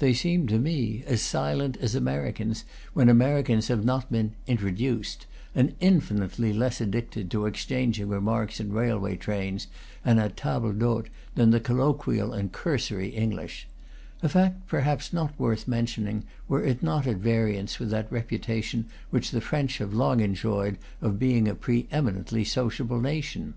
They 0.00 0.12
seemed 0.12 0.48
to 0.48 0.58
me 0.58 1.04
as 1.06 1.22
silent 1.22 1.76
as 1.76 1.94
Americans 1.94 2.64
when 2.94 3.08
Americans 3.08 3.68
have 3.68 3.84
not 3.84 4.10
been 4.10 4.32
"introduced," 4.48 5.26
and 5.54 5.76
infinitely 5.78 6.52
less 6.52 6.80
addicted 6.80 7.30
to 7.30 7.46
ex 7.46 7.64
changing 7.64 8.08
remarks 8.08 8.58
in 8.58 8.72
railway 8.72 9.14
trains 9.16 9.68
and 10.04 10.18
at 10.18 10.36
tables 10.36 10.74
d'hote 10.80 11.10
the 11.36 11.60
colloquial 11.60 12.32
and 12.32 12.50
cursory 12.50 13.10
English; 13.10 13.68
a 14.20 14.28
fact 14.28 14.66
per 14.66 14.80
haps 14.80 15.12
not 15.12 15.32
worth 15.38 15.68
mentioning 15.68 16.24
were 16.48 16.64
it 16.64 16.82
not 16.82 17.06
at 17.06 17.18
variance 17.18 17.78
with 17.78 17.90
that 17.90 18.10
reputation 18.10 18.86
which 19.10 19.30
the 19.30 19.40
French 19.40 19.78
have 19.78 19.94
long 19.94 20.20
en 20.20 20.34
joyed 20.34 20.76
of 21.00 21.20
being 21.20 21.46
a 21.46 21.54
pre 21.54 21.86
eminently 21.92 22.42
sociable 22.42 23.00
nation. 23.00 23.54